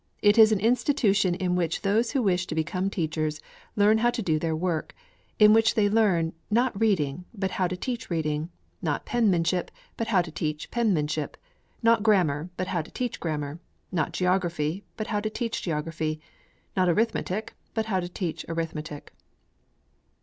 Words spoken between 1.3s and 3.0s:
in which those who wish to become